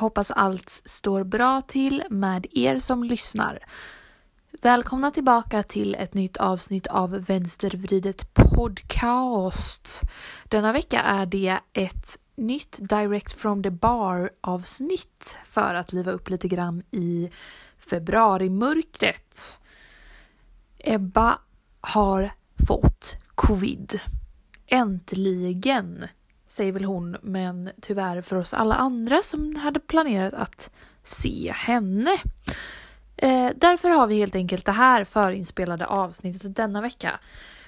[0.00, 3.58] Hoppas allt står bra till med er som lyssnar.
[4.62, 10.00] Välkomna tillbaka till ett nytt avsnitt av Vänstervridet podcast.
[10.44, 16.30] Denna vecka är det ett nytt Direct from the bar avsnitt för att liva upp
[16.30, 17.30] lite grann i
[17.78, 19.60] februarimörkret.
[20.78, 21.38] Ebba
[21.80, 22.30] har
[22.68, 24.00] fått covid.
[24.66, 26.06] Äntligen!
[26.50, 30.70] Säger väl hon, men tyvärr för oss alla andra som hade planerat att
[31.04, 32.10] se henne.
[33.16, 37.20] Eh, därför har vi helt enkelt det här förinspelade avsnittet denna vecka.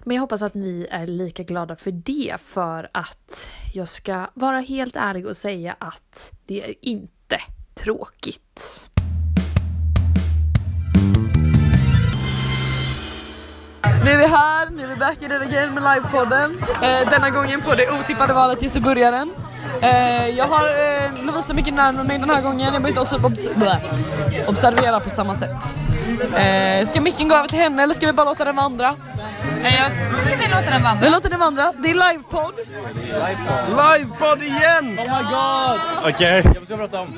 [0.04, 4.60] Men jag hoppas att ni är lika glada för det, för att jag ska vara
[4.60, 7.40] helt ärlig och säga att det är inte
[7.74, 8.84] tråkigt.
[14.04, 16.64] Nu är vi här, nu är vi back in again med livepodden.
[16.82, 19.34] Eh, denna gången på det otippade valet Göteborgaren.
[19.82, 23.12] Eh, jag har eh, Lovisa mycket närmare mig den här gången, jag behöver inte obs
[23.12, 23.48] obs
[24.48, 25.76] observera på samma sätt.
[26.36, 28.94] Eh, ska micken gå över till henne eller ska vi bara låta den vandra?
[29.62, 31.04] Nej, jag tycker vi låter den vandra.
[31.04, 32.54] Vi låter den vandra, det är livepodd.
[33.68, 34.98] Livepodd igen!
[34.98, 35.80] Oh my god!
[36.14, 36.42] Okej.
[36.44, 37.08] Vad ska vi prata om?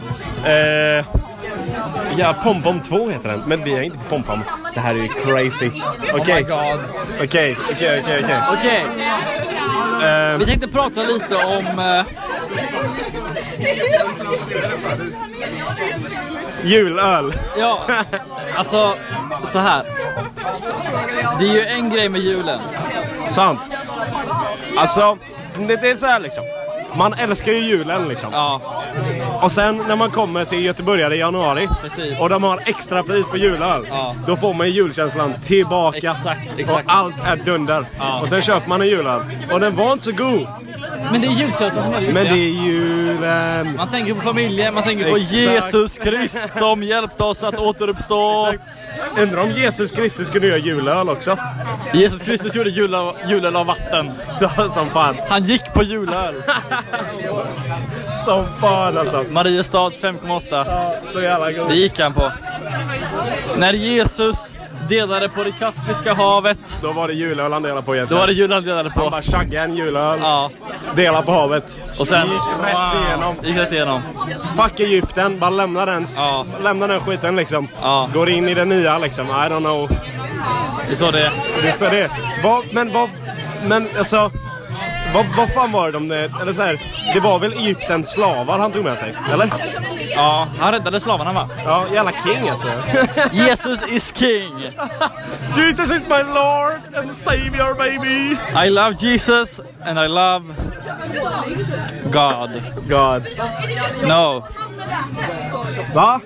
[2.16, 3.42] Ja, Pompom 2 heter den.
[3.46, 4.40] Men vi är inte på Pompom.
[4.74, 5.70] Det här är ju crazy.
[6.14, 6.42] Okej.
[6.44, 6.80] Oh god.
[7.22, 8.36] Okej, okej, okej, okej.
[8.58, 8.84] Okej,
[10.02, 11.78] Eh, vi tänkte prata lite om...
[11.78, 12.04] eh,
[16.62, 17.34] Julöl.
[17.58, 17.78] ja,
[18.56, 18.94] alltså
[19.46, 19.84] så här.
[21.38, 22.60] Det är ju en grej med julen.
[23.28, 23.60] Sant.
[24.76, 25.18] Alltså,
[25.58, 26.44] det, det är så här liksom.
[26.96, 28.28] Man älskar ju julen liksom.
[28.32, 28.60] Ja,
[29.42, 32.20] Och sen när man kommer till Göteborgare i januari Precis.
[32.20, 33.86] och de har extra pris på julöl.
[33.90, 34.14] Ja.
[34.26, 35.98] Då får man ju julkänslan tillbaka.
[35.98, 36.86] Exakt, exakt.
[36.86, 37.86] Och allt är dunder.
[37.98, 38.20] Ja.
[38.22, 39.20] Och sen köper man en julöl.
[39.52, 40.46] Och den var inte så god.
[41.12, 43.76] Men det är julkänslan som det Men det är julen.
[43.76, 45.34] Man tänker på familjen, man tänker på Exakt.
[45.34, 48.52] Jesus Krist som hjälpte oss att återuppstå.
[49.18, 51.38] Undrar om Jesus Kristus kunde göra julöl också.
[51.92, 54.10] Jesus Kristus gjorde julöl, julöl av vatten.
[54.72, 55.16] Som fan.
[55.28, 56.34] Han gick på julöl.
[58.24, 59.24] Som fan alltså.
[59.30, 60.42] Mariestads 5,8.
[60.50, 61.68] Ja, så jävla god.
[61.68, 62.32] Det gick han på.
[63.56, 64.54] När Jesus
[64.88, 68.20] delade på det Kaspiska havet, Då var det julöl han delade på då egentligen.
[68.20, 69.10] var det han delade Han på.
[69.10, 70.18] bara tjaggade en julöl.
[70.22, 70.50] Ja,
[70.94, 71.80] Dela på havet.
[72.00, 72.26] och sen...
[72.28, 73.34] Gick rätt igenom.
[73.42, 74.00] Gick rätt igenom.
[74.56, 75.38] Fuck Egypten.
[75.38, 76.06] Bara lämna den.
[76.16, 76.46] Ja.
[76.62, 77.68] Lämna den skiten liksom.
[77.82, 78.08] Ja.
[78.14, 79.26] Går in i det nya liksom.
[79.26, 79.88] I don't know.
[80.86, 81.32] Det är så det är.
[81.62, 82.10] Visst är det.
[82.42, 83.08] Vad, men vad...
[83.66, 84.30] Men alltså...
[85.14, 86.10] Vad, vad fan var det de...
[86.12, 86.80] Eller så här,
[87.14, 89.16] det var väl Egyptens slavar han tog med sig?
[89.32, 89.50] Eller?
[90.14, 91.48] Ja, han räddade slavarna va?
[91.64, 92.68] Ja, jävla king alltså.
[93.32, 94.72] Jesus is king!
[95.56, 98.36] Jesus is my lord and savior baby!
[98.66, 100.54] I love Jesus and I love
[102.10, 102.50] God.
[102.88, 103.22] God.
[104.06, 104.42] No.
[105.94, 106.20] Va?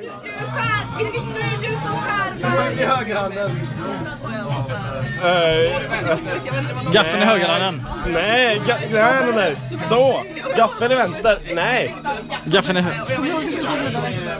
[5.25, 7.83] Eh, Gaffeln i högerhanden.
[8.07, 9.57] nej, ga- nej, nej, nej.
[9.83, 10.21] Så.
[10.57, 11.39] Gaffel i vänster.
[11.55, 11.95] Nej.
[12.45, 13.03] Gaffeln i höger.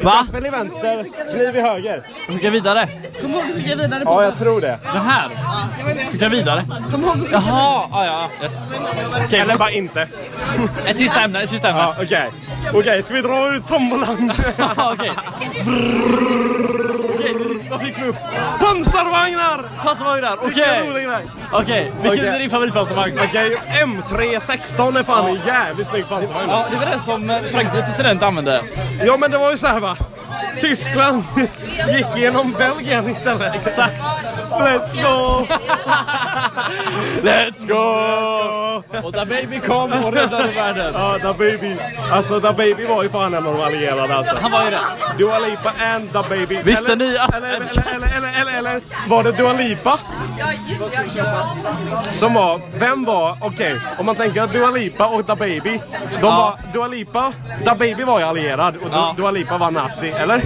[0.03, 0.27] Va?
[0.27, 2.03] Gaffel i vänster, kniv i höger.
[2.29, 2.89] Skicka vidare.
[3.21, 4.79] Kom ihåg att skicka vidare på Ja, jag tror det.
[4.93, 5.29] Den här.
[6.13, 6.63] Skicka vidare.
[6.91, 8.29] Kom ihåg att Jaha, ja ja.
[8.43, 8.53] Yes.
[9.25, 10.09] Okej, Eller bara inte.
[10.87, 11.81] ett sista ämne, ett sista ämne.
[11.81, 12.31] Ja, okej.
[12.75, 14.33] Okej, ska vi dra ut tombolan?
[14.77, 15.11] Okej.
[17.71, 18.17] Vad fick vi upp?
[18.61, 19.65] Pansarvagnar!
[19.85, 21.09] Pansarvagnar, okej.
[21.53, 23.19] Okej, vilken är din favoritpansarvagn?
[23.29, 26.51] Okej, M316 är fan en jävligt snygg pansarvagn.
[26.51, 28.63] Ja, det var den som eh, Frankrikes president använde.
[29.05, 29.97] Ja men det var ju så här va.
[30.61, 31.25] Tyskland
[31.89, 33.55] gick genom Belgien istället.
[33.55, 34.03] Exakt.
[34.51, 35.47] Let's go!
[37.23, 38.68] Let's go!
[39.05, 40.95] Och Da Baby kom och räddade världen.
[40.95, 41.77] Ja, Da Baby.
[42.13, 44.37] Alltså Da Baby var ju fan en av de allierade alltså.
[44.43, 44.79] Han var ju det.
[45.19, 46.63] Dua Lipa and Da Baby.
[46.63, 49.99] Visste eller, ni att- Eller, eller, eller, eller, eller, eller var det Dua Lipa?
[52.13, 55.81] Som var, vem var, okej, om man tänker att Dua Lipa och Da Baby,
[56.11, 56.59] de Ja.
[56.63, 57.33] var, Dua Lipa,
[57.65, 59.15] Da Baby var ju allierad och Ja.
[59.17, 60.41] Dua Lipa var nazi, eller?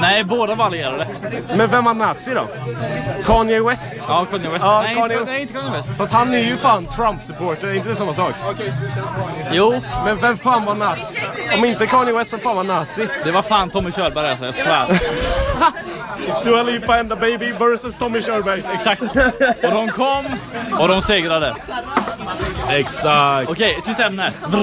[0.00, 1.06] Nej, båda var allierade.
[1.56, 2.46] Men vem var nazi då?
[3.26, 3.94] Kanye West?
[4.08, 4.64] Ja, Kanye West.
[4.64, 5.88] Ja, nej, Kanye- inte, nej, inte Kanye West.
[5.98, 8.34] Fast han är ju fan Trump-supporter, är inte det samma sak?
[9.52, 11.18] Jo, Men vem fan var nazi?
[11.54, 13.08] Om inte Kanye West, vem fan var nazi?
[13.24, 15.00] det var fan Tommy Körberg alltså, jag svär.
[16.44, 18.62] Dua Lipa and the baby versus Tommy Körberg.
[18.74, 19.02] Exakt.
[19.62, 20.24] Och de kom
[20.78, 21.56] och de segrade.
[22.68, 23.50] Exakt.
[23.50, 24.32] Okej, ett sista ämne.
[24.46, 24.60] Okej.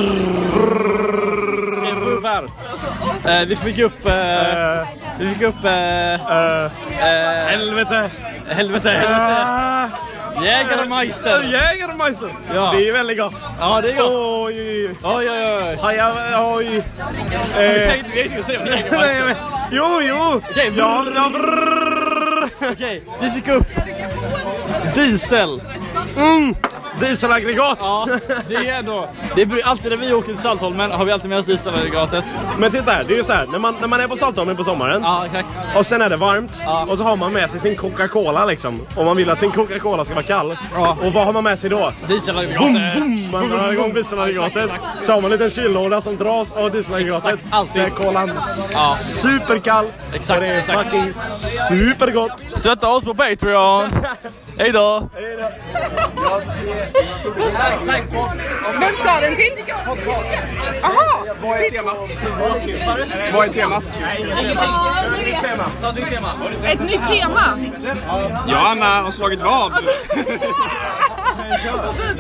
[3.26, 4.06] Eh, vi fick upp...
[4.06, 4.88] Eh,
[5.20, 5.66] vi fick upp...
[5.66, 6.72] Eh, Uh,
[7.04, 8.10] eh, helvete.
[8.50, 9.98] helvete, helvete.
[10.44, 11.44] Jägarmeister!
[11.44, 12.30] Jägermeister!
[12.54, 12.74] Ja.
[12.76, 13.46] Det är väldigt gott.
[13.60, 14.12] Ja, det är gott.
[14.12, 15.78] Oj, oj, oj.
[15.84, 16.84] Oj, oj, oj.
[17.56, 19.36] Jag Eh, vi skulle se om men-
[19.72, 20.42] jo, jo.
[20.52, 21.06] Okej, ja.
[22.72, 23.68] Okej, vi fick upp
[24.96, 25.62] diesel.
[26.18, 26.56] Mm.
[27.00, 27.78] Dieselaggregat.
[27.82, 28.08] Ja,
[28.48, 29.08] det är ändå...
[29.36, 32.26] Det är alltid när vi åker till Saltholmen har vi alltid med oss dieselaggregatet.
[32.58, 34.56] Men titta här, det är ju så här, när man, när man är på Saltholmen
[34.58, 35.48] på sommaren Ja, exakt.
[35.78, 36.86] och sen är det varmt Ja.
[36.90, 38.82] och så har man med sig sin Coca-Cola liksom.
[38.96, 40.58] Om man vill att sin Coca-Cola ska vara kall.
[40.76, 40.98] Ja.
[41.04, 41.94] Och vad har man med sig då?
[42.08, 43.00] Dieselaggregatet.
[43.00, 44.70] Boom, man drar igång dieselaggregatet.
[45.02, 47.46] Så har man en liten kyllåda som dras av dieselaggregatet.
[47.74, 48.32] Så är kolan
[48.74, 48.96] Ja.
[49.00, 49.86] superkall.
[50.14, 50.84] Exakt, Och det är exakt.
[50.84, 51.14] fucking
[51.70, 52.46] supergott.
[52.56, 53.90] Stötta oss på Patreon!
[54.58, 55.10] Hej då!
[58.80, 59.54] Vem ska den till?
[60.82, 61.26] Jaha!
[61.42, 62.18] Vad är temat?
[63.34, 63.84] Vad är temat?
[66.64, 67.54] Ett nytt tema!
[68.48, 69.74] Ja, Anna har slagit vad?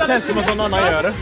[0.08, 1.14] Känns som att någon annan gör det.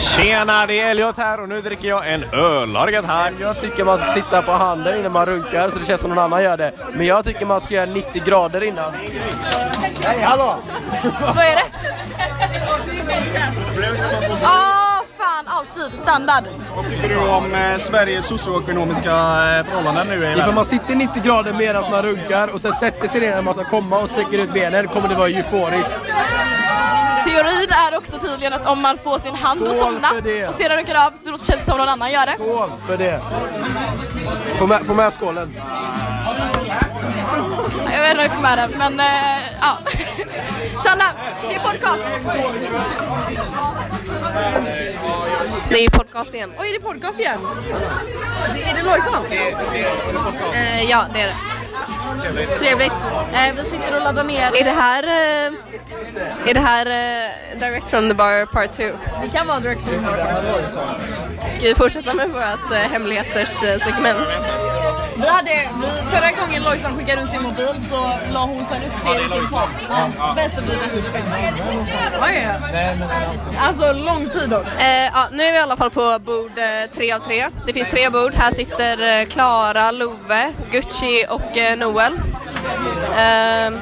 [0.00, 2.76] Tjena, det är Elliot här och nu dricker jag en öl.
[2.76, 3.32] Har gött här?
[3.40, 6.18] Jag tycker man ska sitta på handen innan man runkar så det känns som någon
[6.18, 6.72] annan gör det.
[6.92, 8.92] Men jag tycker man ska göra 90 grader innan.
[10.02, 10.56] Hej, hallå!
[11.20, 11.64] Vad är det?
[15.54, 16.44] Alltid standard.
[16.76, 20.54] Vad tycker du om eh, Sveriges socioekonomiska eh, förhållanden nu i Ifall världen?
[20.54, 23.64] man sitter 90 grader medan man runkar och sen sätter sig ner när man ska
[23.64, 25.96] komma och sträcker ut benen kommer det vara euforiskt.
[27.24, 30.48] Teorin är också tydligen att om man får sin hand att Skål somna för det.
[30.48, 32.34] och sedan rycker av så känns det som någon annan gör det.
[32.34, 33.20] Skål för det!
[34.58, 35.56] Få med, få med skålen.
[37.92, 39.78] Jag vet inte om jag får med den men eh, ja.
[40.84, 41.04] Sanna,
[41.48, 42.04] det är podcast.
[45.68, 46.52] Det är podcast igen.
[46.58, 47.38] Oj, är det podcast igen?
[48.64, 49.32] Är det Lojsans?
[50.54, 51.36] Eh, ja, det är det.
[52.58, 52.92] Trevligt.
[53.32, 54.56] Eh, vi sitter och laddar ner.
[54.56, 55.52] Är det här, eh,
[56.50, 58.82] är det här eh, Direct from the bar part 2?
[59.22, 60.04] Det kan vara direkt från
[61.50, 64.28] Ska vi fortsätta med vårt hemligheters segment?
[65.16, 65.50] Vi hade,
[65.80, 69.28] vi, förra gången Lojsan skickade runt sin mobil så la hon sen upp det i
[69.28, 69.68] sin podd.
[69.88, 70.90] Ja, vänstervriden.
[72.22, 72.48] Oj,
[73.58, 74.66] Alltså lång tid dock.
[74.78, 77.46] Eh, ja, nu är vi i alla fall på bord eh, tre av tre.
[77.66, 78.34] Det finns tre bord.
[78.34, 82.12] Här sitter eh, Klara, Love, Gucci och eh, Noel.
[83.16, 83.78] Eh,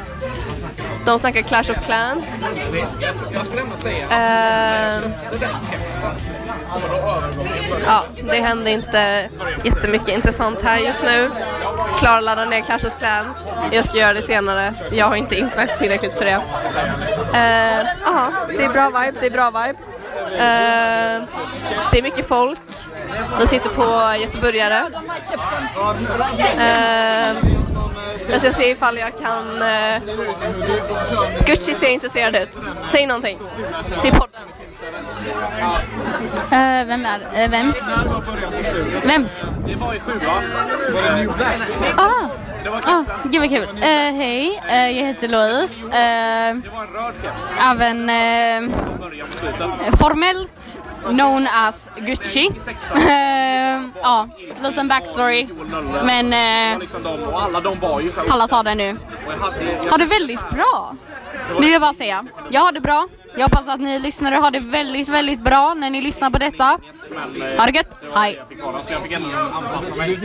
[1.06, 2.52] de snackar Clash of Clans.
[4.11, 4.99] Eh,
[7.87, 9.28] ja, det händer inte
[9.64, 11.31] jättemycket intressant här just nu.
[11.99, 13.56] Klara laddar ner Clash of Clans.
[13.72, 14.75] Jag ska göra det senare.
[14.93, 16.43] Jag har inte internet tillräckligt för det.
[17.34, 19.19] Eh, Ja, det är bra vibe.
[19.20, 19.78] Det är bra vibe.
[20.32, 21.28] Uh,
[21.93, 22.60] det är mycket folk.
[23.40, 24.82] De sitter på göteborgare.
[26.56, 27.37] Uh,
[28.28, 29.62] jag ska se ifall jag kan...
[29.62, 30.02] Uh...
[31.46, 32.60] Gucci ser intresserad ut.
[32.84, 33.38] Säg någonting
[34.02, 34.40] till podden.
[36.50, 37.96] Eh, vem är uh, Vems?
[39.05, 39.44] Vems?
[41.96, 42.29] Ah,
[42.84, 43.69] ah, gud vad kul.
[43.76, 45.88] Eh, Hej, eh, jag heter Louise.
[45.88, 45.93] Uh,
[47.70, 48.76] även eh,
[49.98, 52.50] formellt known as Gucci.
[54.02, 54.29] Ja,
[54.62, 55.48] liten backstory.
[56.05, 56.79] Men eh,
[58.31, 58.96] alla tar det nu.
[59.91, 60.96] Har det väldigt bra.
[61.55, 63.08] Nu vill jag bara säga, jag har det bra.
[63.36, 66.79] Jag hoppas att ni lyssnare har det väldigt, väldigt bra när ni lyssnar på detta.
[67.58, 68.41] Ha det gött, hej!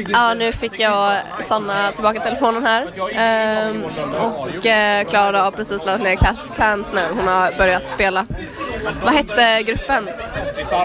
[0.08, 2.88] Ja, nu fick jag Sanna tillbaka telefonen här.
[3.14, 3.84] Ehm,
[4.16, 7.02] och eh, Klara har precis laddat ner Clash of Clans nu.
[7.16, 8.26] Hon har börjat spela.
[9.04, 10.10] Vad hette gruppen?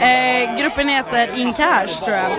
[0.03, 2.31] Eh, gruppen heter In Cash tror jag.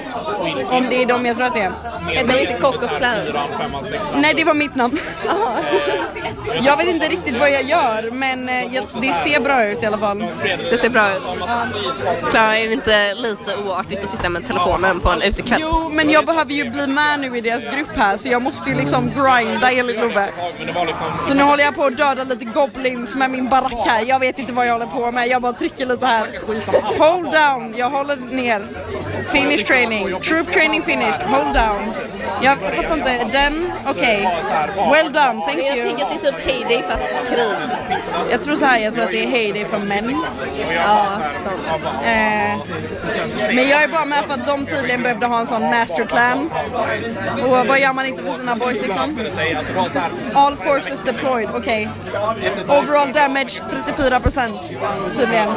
[0.69, 1.71] Om det är de jag tror att det är.
[2.09, 3.37] Heter inte Cock of Clans?
[4.15, 4.97] Nej, det var mitt namn.
[6.61, 9.85] jag vet inte riktigt vad jag gör, men eh, jag, det ser bra ut i
[9.85, 10.25] alla fall.
[10.69, 11.21] Det ser bra ut.
[12.29, 15.59] Klara, är det inte lite oartigt att sitta med telefonen på en utekväll?
[15.61, 18.69] Jo, men jag behöver ju bli med nu i deras grupp här, så jag måste
[18.69, 20.29] ju liksom grinda enligt Love.
[21.19, 24.05] Så nu håller jag på att döda lite goblins med min barack här.
[24.07, 26.27] Jag vet inte vad jag håller på med, jag bara trycker lite här.
[26.99, 28.65] Hold down, jag håller ner.
[29.31, 31.93] Finish training, troop training finished, hold down.
[32.41, 34.29] Jag fattar inte, den, okej.
[34.91, 35.87] Well done, thank Men jag you.
[35.87, 37.55] tänker att det är typ Heyday fast krig.
[38.31, 40.17] Jag tror så här, jag tror att det är Heyday från män.
[40.75, 41.07] Ja,
[41.43, 41.83] sant.
[42.03, 46.49] Eh, men jag är bara med för att de tydligen behövde ha en sån masterplan.
[47.43, 49.19] Och vad gör man inte för sina boys liksom?
[50.33, 51.89] All forces deployed, okej.
[52.67, 54.59] Overall damage 34%
[55.15, 55.49] tydligen.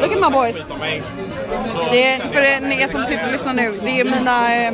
[0.00, 0.68] Look at my boys.
[1.92, 4.72] Det är, för er som sitter och lyssnar nu, det är mina, eh,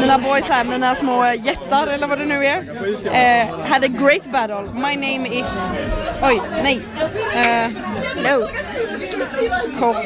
[0.00, 2.60] mina boys här, mina små jättar eller vad det nu är.
[2.60, 4.62] Uh, had a great battle.
[4.74, 5.72] My name is...
[6.22, 6.80] Oj, nej.
[7.36, 7.68] Uh,
[8.22, 8.48] no.
[9.78, 9.96] Kock.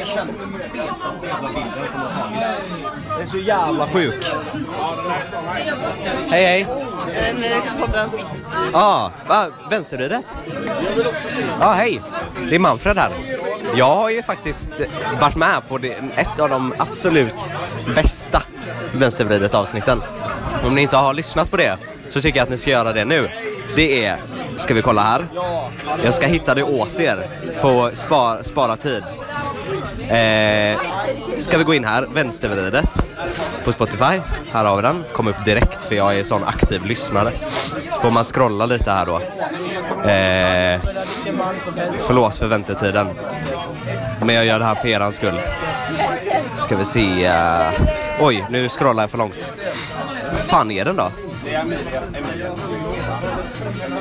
[3.15, 4.25] Den är så jävla sjuk.
[6.29, 6.67] Hej hej.
[7.79, 8.09] podden.
[8.73, 10.37] Ja, ah, vänsterridet?
[11.59, 12.01] Ja, hej.
[12.49, 13.11] Det är Manfred här.
[13.75, 14.69] Jag har ju faktiskt
[15.21, 17.49] varit med på det, ett av de absolut
[17.95, 18.43] bästa
[18.93, 20.01] vänstervridet avsnitten.
[20.65, 21.77] Om ni inte har lyssnat på det
[22.09, 23.29] så tycker jag att ni ska göra det nu.
[23.75, 24.17] Det är,
[24.57, 25.25] ska vi kolla här?
[26.03, 27.27] Jag ska hitta det åt er,
[27.61, 29.03] få spara, spara tid.
[30.09, 30.79] Eh,
[31.39, 33.07] ska vi gå in här, vänstervridet
[33.63, 34.21] på Spotify.
[34.51, 37.31] Här har vi den, kom upp direkt för jag är sån aktiv lyssnare.
[38.01, 39.19] Får man scrolla lite här då.
[40.09, 40.81] Eh,
[42.01, 43.07] förlåt för väntetiden.
[44.19, 45.39] Men jag gör det här för erans skull.
[46.55, 47.25] Ska vi se.
[47.25, 47.67] Eh,
[48.19, 49.51] oj, nu scrollar jag för långt.
[50.31, 51.11] Vad fan är den då?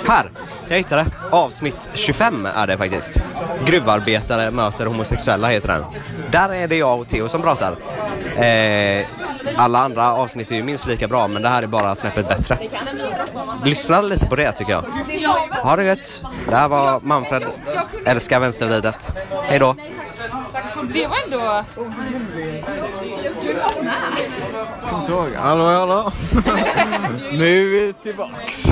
[0.06, 0.30] Här!
[0.68, 1.06] Jag hittade.
[1.30, 3.20] Avsnitt 25 är det faktiskt.
[3.64, 5.84] Gruvarbetare möter homosexuella heter den.
[6.30, 7.76] Där är det jag och Theo som pratar.
[8.36, 9.06] Eh,
[9.56, 12.58] alla andra avsnitt är ju minst lika bra men det här är bara snäppet bättre.
[13.64, 14.84] Lyssna lite på det tycker jag.
[15.62, 16.22] Ha det gött.
[16.48, 17.42] Det här var Manfred.
[18.06, 19.14] Älskar vänstervridet.
[19.42, 19.76] Hej då.
[20.94, 21.64] Det var ändå...
[24.90, 25.28] Kom ihåg.
[25.36, 26.12] Hallå, hallå.
[27.32, 28.66] nu är vi tillbaks.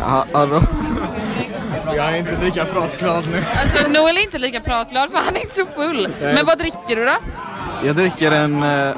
[0.00, 0.60] Ja, hallå.
[1.96, 3.42] Jag är inte lika pratglad nu.
[3.62, 6.08] Alltså Noel är inte lika pratglad för han är inte så full.
[6.20, 7.16] Men vad dricker du då?
[7.84, 8.94] Jag dricker en eh,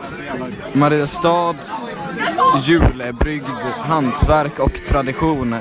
[0.72, 1.94] Mariestads
[2.60, 3.46] julebryggd
[3.80, 5.56] hantverk och tradition.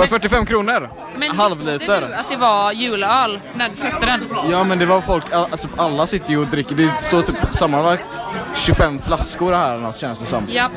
[0.00, 0.90] För 45 kronor.
[1.16, 2.08] Men Halv visste liter.
[2.08, 4.20] du att det var julöl när du köpte den?
[4.50, 6.74] Ja men det var folk, alltså alla sitter ju och dricker.
[6.74, 8.20] Det står typ sammanlagt
[8.54, 10.46] 25 flaskor här eller något känns det som.
[10.50, 10.70] Ja.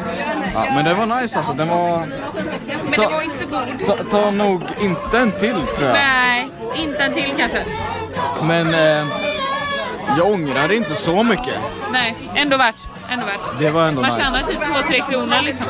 [0.54, 1.54] Ja, men det var nice alltså.
[1.54, 1.98] Den var...
[1.98, 3.86] Men det var inte så god.
[3.86, 5.94] Ta, ta nog inte en till tror jag.
[5.94, 7.66] Nej, inte en till kanske.
[8.42, 9.08] Men eh,
[10.18, 11.54] jag ångrar det inte så mycket.
[11.92, 12.88] Nej, ändå värt.
[13.12, 13.60] Ändå värt.
[13.60, 14.24] Det var ändå Man nice.
[14.24, 14.60] tjänar typ
[15.04, 15.66] 2-3 kronor liksom.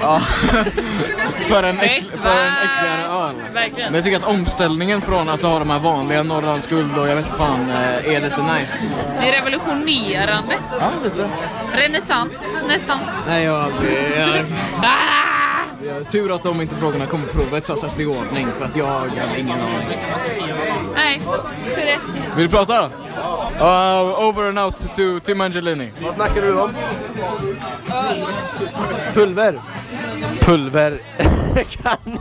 [0.00, 0.20] Ja.
[1.48, 3.34] för, en äck, för en äckligare öl.
[3.54, 3.92] Verkligen.
[3.92, 7.16] Men jag tycker att omställningen från att ha de här vanliga Norrlands guld och jag
[7.16, 8.88] vet inte fan eh, är lite nice.
[9.20, 10.54] Det är revolutionerande.
[10.80, 11.28] Ja, lite.
[11.72, 12.98] Renässans, nästan.
[13.26, 14.44] Nej, jag, det
[16.10, 18.76] tur att de inte frågorna kom på provet så jag satte i ordning för att
[18.76, 19.98] jag hade ingen aning.
[20.94, 21.20] Nej,
[21.74, 21.98] så är det.
[22.36, 22.90] Vill du prata?
[23.60, 25.92] Uh, over and out to Tim Angelini.
[26.02, 26.70] Vad snackar du om?
[29.14, 29.60] Pulver.
[30.40, 31.02] Pulver
[31.82, 32.18] kan,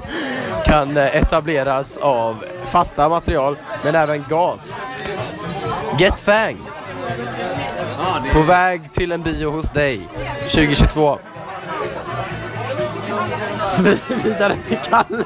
[0.66, 4.82] kan eh, etableras av fasta material men även gas.
[6.00, 6.58] Get Fang.
[8.34, 10.08] På väg till en bio hos dig
[10.40, 11.20] 2022.
[14.24, 15.26] Vidare till Kalle.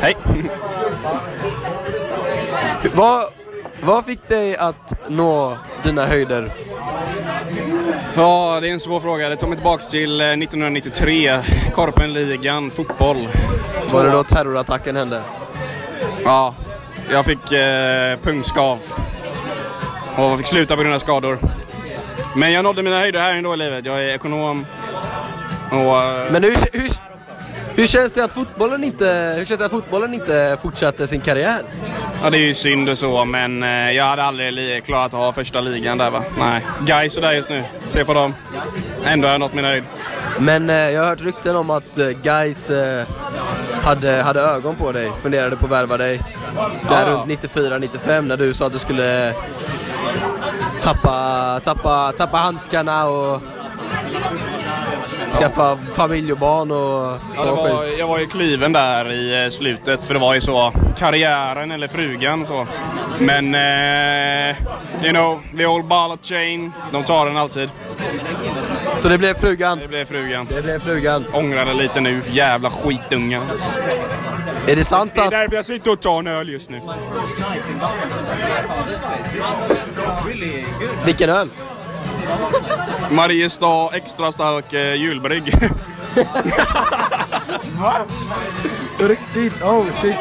[0.00, 0.16] Hej.
[2.94, 3.24] Vad,
[3.80, 6.52] vad fick dig att nå dina höjder?
[8.16, 9.28] Ja, det är en svår fråga.
[9.28, 11.40] Det tar mig tillbaks till eh, 1993.
[11.74, 13.28] Korpenligan, fotboll.
[13.92, 15.22] Var det då terrorattacken hände?
[16.24, 16.54] Ja,
[17.10, 18.78] jag fick eh, pungskav.
[20.16, 21.38] Och fick sluta på grund av skador.
[22.36, 23.86] Men jag nådde mina höjder här ändå i livet.
[23.86, 24.66] Jag är ekonom.
[25.70, 26.90] Och, eh, Men hur, hur,
[27.74, 31.62] hur känns det att fotbollen inte, hur känns det att fotbollen inte fortsatte sin karriär?
[32.22, 35.32] Ja, det är ju synd och så, men eh, jag hade aldrig klarat att ha
[35.32, 36.22] första ligan där va.
[36.38, 36.66] Nej.
[36.86, 37.64] Guys och där just nu.
[37.88, 38.34] Se på dem.
[39.04, 39.84] Ändå har jag nått min höjd.
[40.38, 43.06] Men eh, jag har hört rykten om att eh, guys eh,
[43.82, 46.20] hade, hade ögon på dig, funderade på att värva dig.
[46.88, 47.06] Där Ja.
[47.08, 49.34] runt 94-95 när du sa att du skulle
[50.82, 53.42] tappa, tappa, tappa handskarna och
[55.28, 57.98] skaffa familj och barn och Ja, det så var, skit.
[57.98, 61.88] jag var ju kliven där i eh, slutet för det var ju så karriären eller
[61.88, 62.66] frugan så.
[63.18, 64.56] Men eh,
[65.04, 66.72] you know, the old ball chain.
[66.92, 67.70] De tar den alltid.
[68.98, 69.78] Så det blev frugan?
[69.78, 70.46] Det blev frugan.
[70.54, 71.24] Det blev frugan.
[71.32, 73.42] Ångrar det lite nu, jävla skitungar.
[74.66, 75.30] Är det sant Det är att...
[75.30, 76.80] därför jag sitter och tar en öl just nu.
[81.04, 81.48] Vilken öl?
[83.10, 85.54] Mariestad extra stark eh, julbrygg.
[88.98, 89.62] Riktigt?
[89.62, 90.16] Oh shit.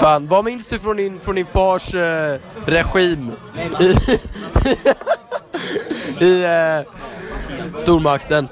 [0.00, 3.32] Fan, vad minns du från din, från din fars eh, regim?
[3.80, 3.84] I,
[6.24, 6.80] i, eh,
[7.78, 8.48] stormakten.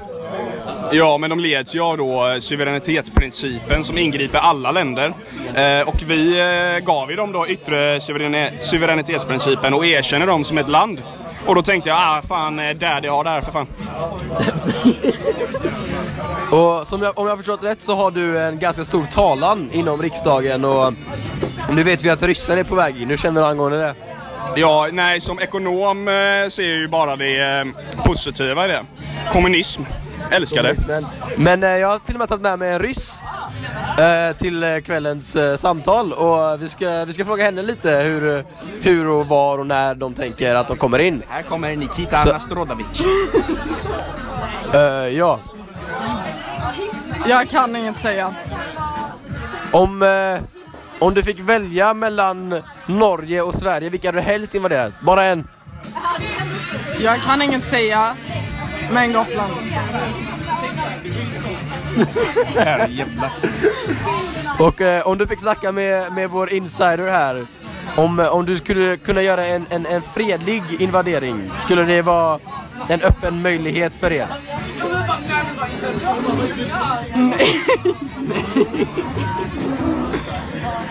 [0.93, 5.13] Ja, men de leds ju av då eh, suveränitetsprincipen som ingriper alla länder.
[5.55, 10.59] Eh, och vi eh, gav ju dem då yttre suveräni- suveränitetsprincipen och erkänner dem som
[10.59, 11.03] ett land.
[11.47, 13.67] Och då tänkte jag, ah fan, eh, Daddy har det här för fan.
[16.51, 19.71] Och som jag, om jag har förstått rätt så har du en ganska stor talan
[19.73, 20.93] inom riksdagen och
[21.71, 23.09] nu vet vi att ryssar är på väg in.
[23.09, 23.95] Hur känner du angående det?
[24.57, 26.13] Ja, nej, som ekonom eh,
[26.49, 27.65] ser jag ju bara det eh,
[28.05, 28.81] positiva i det.
[29.33, 29.83] Kommunism.
[30.31, 31.05] Älskar det.
[31.37, 33.15] Men, eh, jag har till och med tagit med mig en ryss
[33.99, 38.45] eh, till eh, kvällens eh, samtal och vi ska, vi ska fråga henne lite hur,
[38.81, 41.23] hur och var och när de tänker att de kommer in.
[41.29, 42.87] Här kommer Nikita Så- Nastrodovic.
[44.75, 44.81] Eh,
[45.19, 45.41] ja,
[47.29, 48.35] Jag kan inget säga.
[49.73, 50.41] om, eh,
[50.99, 54.93] om du fick välja mellan Norge och Sverige, vilka hade du helst invaderat?
[55.01, 55.49] Bara en.
[57.01, 58.17] Jag kan inget säga,
[58.91, 59.53] men Gotland.
[64.59, 67.47] Och eh, om du fick snacka med, med vår insider här
[67.97, 72.39] om, eh, om du skulle kunna göra en, en, en fredlig invadering, skulle det vara
[72.89, 74.27] en öppen möjlighet för er?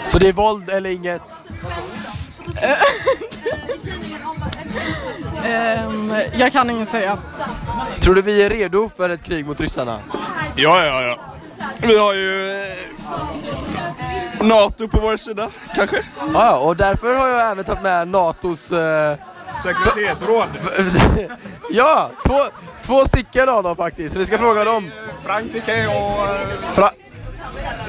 [0.05, 1.21] Så det är våld eller inget?
[5.45, 7.17] Ehm, jag kan inget säga.
[8.01, 9.99] Tror du vi är redo för ett krig mot ryssarna?
[10.55, 11.19] Ja, ja, ja.
[11.77, 15.97] Vi har ju eh, NATO på vår sida, kanske.
[16.33, 18.71] Ja, och därför har jag även tagit med NATOs...
[18.71, 19.15] Eh,
[19.63, 20.47] Sekretariatsråd.
[21.71, 22.39] ja, två,
[22.81, 24.91] två stycken av dem faktiskt, så vi ska fråga dem.
[25.25, 26.27] Frankrike och...
[26.27, 26.89] eh, Fra-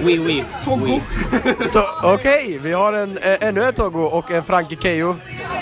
[0.04, 0.44] Oui, oui.
[0.64, 1.00] Togo.
[1.72, 5.16] To- Okej, vi har en, eh, ännu en Togo och en Frankrikeo.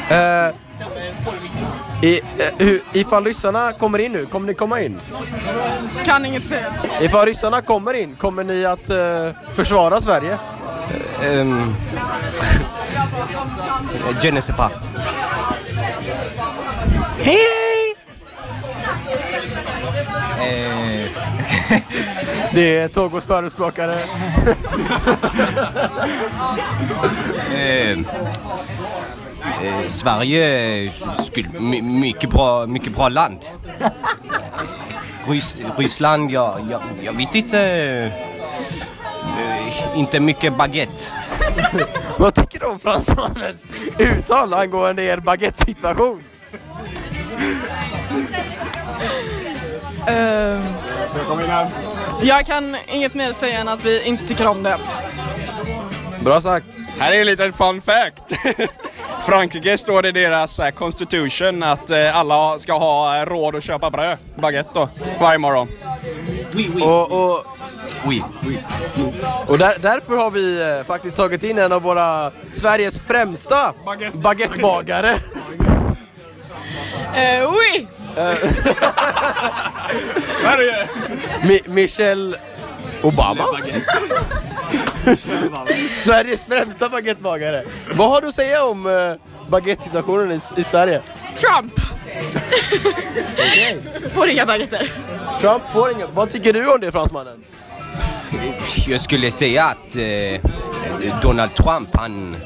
[0.09, 0.49] Eh,
[2.03, 2.21] i,
[2.59, 5.01] hur, ifall ryssarna kommer in nu, kommer ni komma in?
[6.05, 6.75] Kan inget säga.
[7.01, 10.39] Ifall ryssarna kommer in, kommer ni att eh, försvara Sverige?
[11.25, 11.75] Um,
[14.23, 14.73] je ne sais pas.
[17.19, 17.95] Hej hej!
[20.41, 21.09] Eh,
[22.53, 23.95] Det är Togos förespråkare.
[27.55, 27.99] eh,
[29.43, 33.39] eh, Sverige skulle, my, mycket, bra, mycket bra land.
[35.27, 37.61] Rys, Ryssland, ja, jag, jag vet inte.
[39.39, 41.03] Eh, inte mycket baguette.
[42.19, 43.67] Vad tycker du om fransmannens
[43.99, 46.23] uttal angående er baguette-situation?
[51.43, 51.71] In här.
[52.23, 54.79] jag kan inget mer säga än att vi inte tycker om det.
[56.21, 56.67] Bra sagt.
[56.99, 58.33] Här är en liten fun fact.
[59.31, 63.63] Frankrike står det i deras eh, constitution att eh, alla ska ha eh, råd att
[63.65, 64.89] köpa bröd, baguette då,
[65.21, 65.69] varje morgon.
[66.83, 67.45] Och, och,
[68.07, 68.23] Oui.
[69.47, 74.17] och där, därför har vi eh, faktiskt tagit in en av våra Sveriges främsta Baguette.
[74.19, 75.15] baguettebagare.
[77.11, 77.87] Uh, oui!
[80.41, 80.89] Sverige!
[81.43, 82.37] Mi- Michelle
[83.03, 83.45] Obama?
[85.95, 87.65] Sveriges främsta baguettebagare.
[87.95, 89.15] Vad har du att säga om uh,
[89.49, 91.03] baguette-situationen i, i Sverige?
[91.37, 91.73] Trump!
[94.15, 94.93] Får inga baguetter.
[95.41, 96.07] Trump får inga...
[96.07, 97.45] Vad tycker du om det fransmannen?
[98.87, 102.37] Jag skulle säga att eh, Donald Trump, han,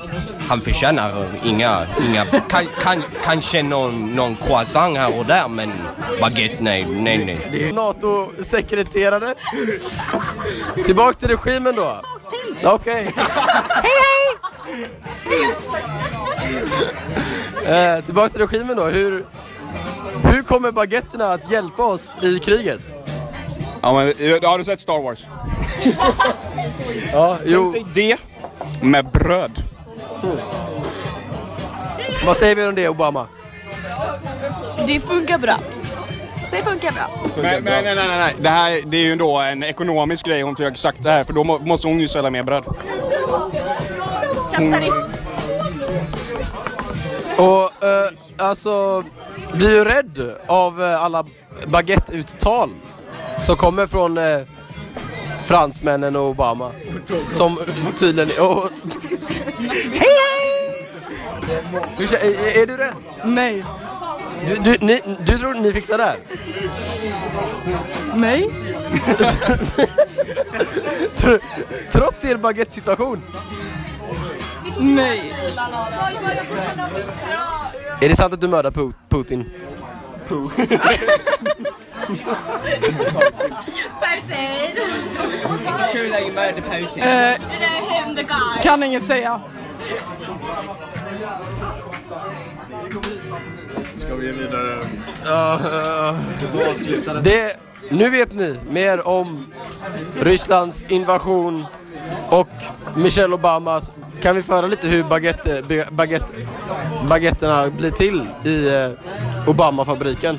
[0.48, 5.72] han förtjänar inga, inga kan, kan, kanske någon, någon croissant här och där men
[6.20, 7.72] baguette, nej, nej, nej.
[7.72, 9.35] NATO-sekreterare.
[10.85, 12.00] Tillbaks till regimen då.
[12.64, 13.12] Okej.
[13.14, 14.87] hej hej!
[17.66, 18.85] Eh, tillbaks till regimen då.
[18.85, 19.27] Hur,
[20.24, 22.81] hur kommer baguetterna att hjälpa oss i kriget?
[23.83, 25.27] Ja, men, eh, har du sett Star Wars?
[27.12, 27.72] Ja, jo.
[27.72, 29.62] Tänk dig det med bröd.
[32.27, 33.27] Vad säger vi om det Obama?
[34.87, 35.55] Det funkar bra.
[36.55, 37.11] Det funkar bra.
[37.37, 38.35] Men, men nej, nej, nej, nej.
[38.38, 41.33] Det här det är ju då en ekonomisk grej hon försöker sagt det här för
[41.33, 42.64] då må, måste hon ju sälja mer bröd.
[44.53, 45.11] Kapitalism.
[47.37, 49.05] Och eh, alltså,
[49.53, 51.25] blir du rädd av eh, alla
[51.67, 52.71] baguette-uttal
[53.38, 54.40] som kommer från eh,
[55.45, 56.71] fransmännen och Obama?
[57.33, 57.59] Som
[57.97, 58.40] tydligen...
[58.40, 58.71] Och,
[59.93, 60.88] hej hej!
[61.99, 62.95] Är, är du rädd?
[63.25, 63.62] Nej.
[64.47, 66.18] Du, du, ni, du tror ni fixar det här?
[68.14, 68.51] Nej.
[71.16, 71.38] Tr
[71.92, 73.23] trots er baguette-situation?
[74.79, 75.35] Nej.
[78.01, 79.51] Är det sant att du mördar po Putin?
[80.29, 80.51] Po.
[82.07, 82.11] Eh,
[84.01, 84.70] Putin!
[85.66, 87.03] It's true that you murdered Putin.
[87.03, 88.27] Uh, you know him.
[88.62, 89.40] Kan inget säga.
[94.07, 94.81] Ska vi vidare?
[97.23, 97.57] Det,
[97.90, 99.47] nu vet ni mer om
[100.21, 101.64] Rysslands invasion
[102.29, 102.49] och
[102.97, 103.93] Michelle Obamas.
[104.23, 106.35] Kan vi föra lite hur baguette, baguette,
[107.09, 108.90] baguetterna blir till i eh,
[109.49, 110.38] Obama-fabriken?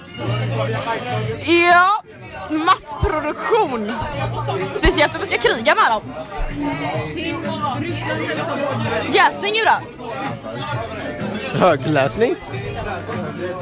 [1.45, 2.01] Ja,
[2.49, 3.91] massproduktion.
[4.73, 6.01] Speciellt om vi ska kriga med dem.
[9.13, 10.05] Jäsning ju då.
[11.59, 12.35] Högläsning?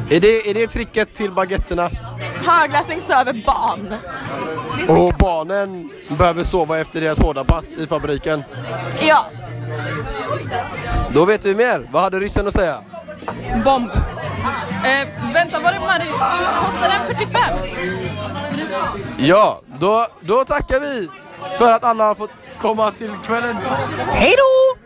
[0.09, 1.89] Är det, är det tricket till baguetterna?
[2.45, 3.93] Högläsning söver barn.
[4.87, 8.43] Och barnen behöver sova efter deras hårda pass i fabriken.
[9.01, 9.25] Ja,
[11.09, 11.87] Då vet vi mer.
[11.91, 12.77] Vad hade ryssen att säga?
[13.65, 13.89] bomb.
[14.85, 16.11] Eh, vänta, var det Marie?
[16.65, 17.41] Kostar den 45?
[19.17, 21.09] Ja, då, då tackar vi
[21.57, 23.65] för att alla har fått komma till kvällens
[24.07, 24.82] Hej då!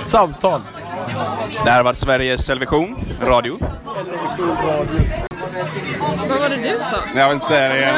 [0.00, 0.62] Samtal.
[1.64, 3.58] Det här varit Sveriges Television, radio.
[6.28, 6.96] Vad var det du sa?
[7.14, 7.96] Jag vill inte säga det igen.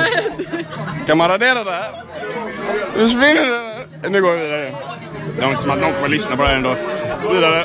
[1.07, 2.05] Kan man radera det här?
[2.97, 3.47] Nu försvinner
[4.03, 4.09] det.
[4.09, 4.75] Nu går vi vidare.
[5.37, 6.77] Det är inte som att någon får lyssna på det här ändå.
[7.33, 7.65] Vidare.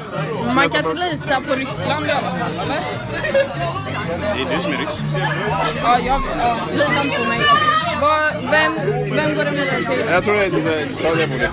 [0.55, 2.79] Man kan inte lita på Ryssland i alla fall, eller?
[4.36, 5.01] Det är du som är ryss.
[5.84, 7.39] Ja, jag ja, lita inte på mig.
[8.51, 8.73] Vem,
[9.15, 10.05] vem går det vidare till?
[10.12, 11.01] Jag tror det är lite...
[11.03, 11.51] Ta det bordet.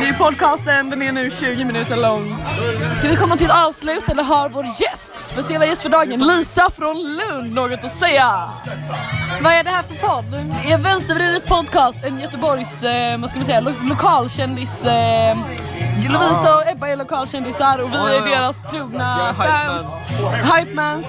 [0.00, 2.36] Det är podcasten, den är nu 20 minuter lång.
[2.98, 6.70] Ska vi komma till ett avslut eller har vår gäst, speciella gäst för dagen, Lisa
[6.70, 8.50] från Lund, något att säga?
[9.42, 10.24] Vad är det här för podd?
[10.64, 14.84] Det är Vänstervridet podcast, en Göteborgs, eh, vad ska man säga, lo- lokalkändis.
[14.86, 15.36] Eh,
[16.04, 18.34] Lovisa och Ebba är lokalkändisar och vi Ja, är ja, ja.
[18.36, 19.98] deras trogna fans,
[20.56, 21.06] hypemans,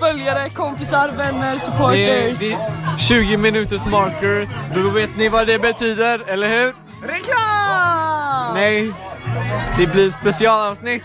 [0.00, 1.98] följare, kompisar, vänner, Det supporters.
[1.98, 6.74] är, det är 20 minuters marker, då vet ni vad det betyder, eller hur?
[7.08, 8.54] Reklam!
[8.54, 8.92] Nej,
[9.76, 11.04] det blir specialavsnitt.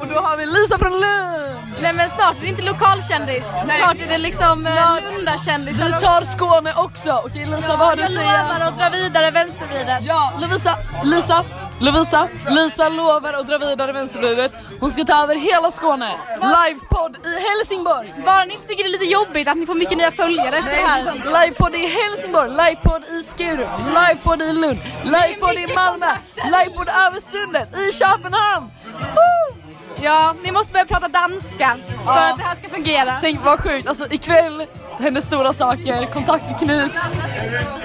[0.00, 1.60] Och då har vi Lisa från Lund!
[1.82, 3.44] Nej men snart är det inte lokalkändis.
[3.66, 3.78] Nej.
[3.78, 5.84] Snart är det liksom eh, Lundakändisar.
[5.84, 7.22] Vi tar Skåne också.
[7.26, 8.42] Okej Lisa, vad har du att Jag säga?
[8.42, 9.98] lovar att dra vidare vänstervridet.
[10.02, 11.44] Ja, Lovisa, Lisa,
[11.80, 14.52] Lovisa, Lisa lovar att dra vidare vänstervridet.
[14.80, 16.10] Hon ska ta över hela Skåne.
[16.34, 18.14] Livepodd i Helsingborg.
[18.26, 20.70] Bara ni inte tycker det är lite jobbigt att ni får mycket nya följare efter
[20.70, 21.44] det det är här.
[21.46, 26.06] Livepodd i Helsingborg, livepodd i Skurup, livepodd i Lund, livepodd i Malmö,
[26.44, 28.70] livepodd över sundet i Köpenhamn.
[29.14, 29.63] Woo!
[30.04, 32.30] Ja, ni måste börja prata danska för Ja.
[32.30, 33.16] att det här ska fungera.
[33.20, 34.66] Tänk vad sjukt, alltså ikväll
[34.98, 37.22] händer stora saker, kontakter knyts.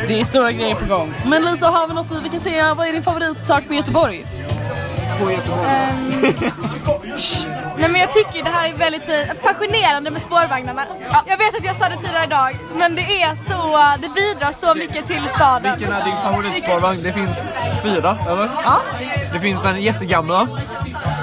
[0.08, 1.14] Det är stora grejer på gång.
[1.26, 2.74] Men Lisa, har vi något vi kan säga?
[2.74, 4.26] Vad är din favoritsak med Göteborg?
[5.68, 6.22] Ehm,
[7.78, 9.28] Nej men jag tycker det här är väldigt fint.
[9.44, 10.86] fascinerande med spårvagnarna.
[11.28, 14.76] Jag vet att jag sa det tidigare idag, men det är så, det bidrar så
[14.76, 15.76] mycket till staden.
[15.78, 17.04] Vilken är din favoritspårvagn?
[17.04, 17.52] Det finns
[17.84, 18.50] fyra, eller?
[18.66, 18.80] Ja.
[19.34, 20.48] Det finns den jättegamla.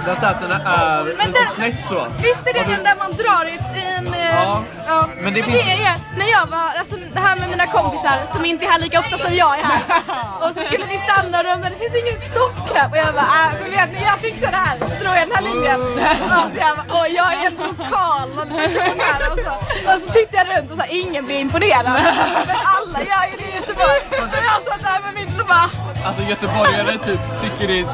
[0.06, 2.06] Där sätena är Men den- snett så.
[2.18, 3.58] Visst är det den där man drar i
[3.96, 4.14] en...
[4.14, 4.62] eh, Ja.
[4.88, 5.08] ja.
[5.20, 8.44] Men det finns- det är, när jag var, alltså det här med mina kompisar som
[8.44, 9.80] inte är här lika ofta som jag är här.
[10.48, 12.90] och så skulle vi stanna och de bara, det finns ingen stoppknapp.
[12.92, 14.76] Och jag bara, äh, men vet ni, jag fixar det här.
[14.78, 15.80] Så drog jag den här linjen.
[16.40, 19.32] och så jag bara, åh jag är en lokal person här.
[19.32, 19.50] Och så,
[19.92, 21.84] och så tittade jag runt och så här, ingen blir imponerad.
[22.50, 24.00] men alla gör ju det i Göteborg.
[24.10, 25.70] Så jag satt där med min och bara,
[26.06, 27.86] Alltså göteborgare typ tycker det är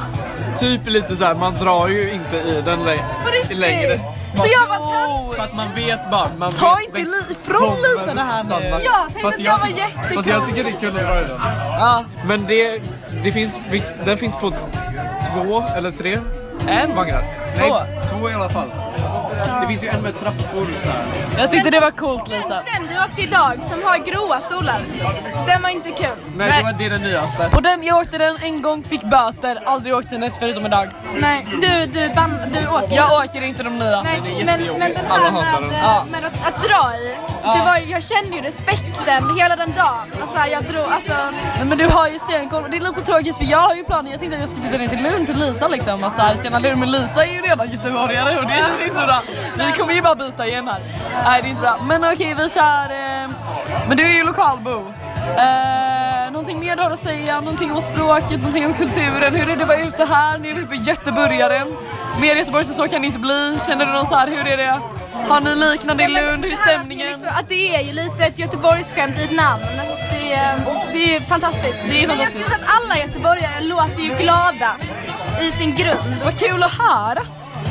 [0.57, 1.35] typ lite så här.
[1.35, 2.99] man drar ju inte i den lä-
[3.51, 4.01] längre.
[4.35, 5.37] Så jag var trött.
[5.37, 6.29] För att man vet bara.
[6.39, 8.55] Man Ta vet, inte li- ifrån Lisa det här nu.
[8.55, 10.15] Jag tänkte Fast att jag var tycker- jättecool.
[10.17, 11.39] Fast jag tycker det är kul att dra i den.
[11.81, 12.05] Ja.
[12.27, 12.81] Men det,
[13.25, 13.59] det finns,
[14.05, 14.51] den finns på
[15.35, 16.19] två eller tre
[16.69, 16.97] En?
[16.97, 17.25] vagnar.
[17.57, 17.75] Två.
[17.75, 18.71] Nej, två i alla fall.
[19.61, 21.05] Det finns ju en med trappor så här.
[21.39, 22.63] Jag tyckte det var coolt Lisa.
[22.75, 24.85] Den du åkte idag som har gråa stolar.
[25.47, 26.07] Den var inte kul.
[26.37, 26.59] Nej, Nej.
[26.59, 27.49] det var det är den nyaste.
[27.51, 30.89] På den, jag åkte den en gång, fick böter, aldrig åkt sen dess förutom idag.
[31.19, 32.97] Nej, du, du, ban, du åker.
[32.97, 34.03] Jag åker inte de nya.
[34.03, 35.81] Nej, men, men den här med.
[35.83, 36.05] Ja.
[36.11, 37.32] med att, att dra i.
[37.43, 40.07] Det var, jag kände ju respekten hela den dagen.
[40.23, 41.13] Att så här, jag drog, alltså.
[41.57, 44.11] Nej, men du har ju stenkoll det är lite tråkigt för jag har ju planer,
[44.11, 46.05] jag tänkte att jag skulle flytta ner till Lund till Lisa liksom.
[46.05, 49.07] Att så här, Stena Lund, men Lisa är ju redan göteborgare och det känns inte
[49.07, 49.23] bra.
[49.59, 50.81] Vi kommer ju bara byta igen här.
[51.25, 51.79] Nej det är inte bra.
[51.83, 53.29] Men okej vi kör, eh,
[53.89, 54.93] men du är ju lokalbo.
[55.37, 57.41] Eh, någonting mer du har att säga?
[57.41, 59.35] Någonting om språket, någonting om kulturen?
[59.35, 60.39] Hur är det att vara ute här?
[60.39, 61.77] Nu är vi på Göteborgaren.
[62.21, 63.59] Mer Göteborg så kan det inte bli.
[63.67, 64.81] Känner du någon så här, hur är det?
[65.29, 66.45] Har ni liknande i Lund?
[66.45, 67.09] Hur är stämningen?
[67.09, 69.63] Liksom, att det är ju lite ett Göteborgsskämt i ett namn.
[70.11, 70.57] Det är,
[70.93, 71.79] det är ju fantastiskt.
[71.89, 72.51] Det är Men jag fantastiskt.
[72.63, 74.77] att alla göteborgare låter ju glada
[75.41, 76.17] i sin grund.
[76.25, 77.21] Vad kul att höra!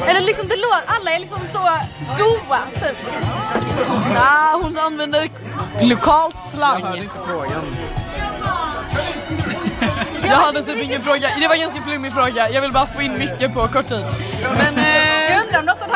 [0.08, 1.60] Eller liksom det låter, alla är liksom så
[2.18, 2.98] goa typ.
[4.14, 5.30] Nej, hon använder
[5.82, 6.80] lokalt slang.
[6.82, 7.76] Jag hörde inte frågan.
[10.24, 12.50] Jag hade typ ingen fråga, det var en ganska flummig fråga.
[12.50, 14.06] Jag vill bara få in mycket på kort tid.
[14.58, 14.81] Men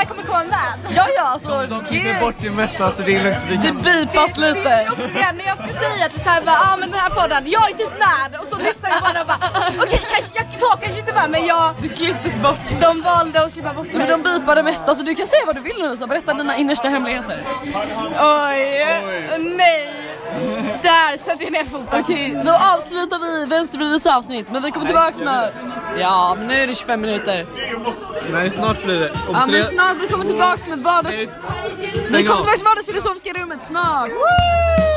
[0.08, 0.96] här kommer komma med.
[0.96, 1.50] ja, ja, alltså.
[1.70, 3.44] De klipper bort det mesta så det är lugnt.
[3.50, 3.78] Vi Det kan...
[3.78, 4.88] bipas Det är lite.
[4.92, 7.70] också det, när jag ska säga till såhär bara, ah men den här podden, jag
[7.72, 9.38] är typ med och så lyssnar jag bara och bara,
[9.84, 12.60] okej kanske, jag får kanske inte med men jag, Du klipptes bort.
[12.82, 14.08] de valde att klippa bort Men mig.
[14.08, 16.58] de bipar det mesta så du kan säga vad du vill nu så berätta dina
[16.58, 17.44] innersta hemligheter.
[18.20, 19.92] Oj, nej.
[20.82, 22.00] Där sätter jag ner foten.
[22.02, 25.52] Okej, då avslutar vi Vänstervridets avsnitt men vi kommer tillbaks med...
[26.00, 27.46] Ja, nu är det 25 minuter.
[28.32, 29.10] Nej, snart blir det.
[29.12, 29.54] Om Ja tre...
[29.54, 31.18] men snart, vi kommer tillbaks med vardags...
[31.18, 31.28] Vi
[32.08, 34.10] kommer tillbaks med vardagsfilosofiska rummet snart.
[34.10, 34.95] Woo!